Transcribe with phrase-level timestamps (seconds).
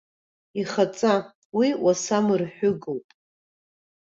[0.59, 1.13] Ихаҵа,
[1.57, 3.07] уи уасамырҳәыгоуп.